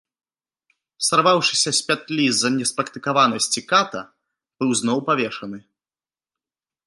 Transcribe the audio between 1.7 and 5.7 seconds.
з пятлі з-за неспрактыкаванасці ката, быў зноў павешаны.